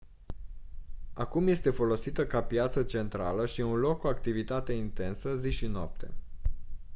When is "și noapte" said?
5.51-6.11